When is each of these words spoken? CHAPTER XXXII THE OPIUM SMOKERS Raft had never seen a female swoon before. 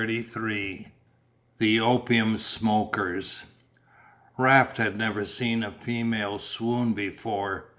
CHAPTER 0.01 0.23
XXXII 0.23 0.87
THE 1.59 1.79
OPIUM 1.79 2.39
SMOKERS 2.39 3.43
Raft 4.35 4.77
had 4.77 4.97
never 4.97 5.23
seen 5.25 5.61
a 5.61 5.69
female 5.71 6.39
swoon 6.39 6.93
before. 6.93 7.67